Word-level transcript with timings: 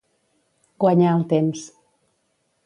Guanyar 0.83 1.11
el 1.17 1.27
temps. 1.35 1.67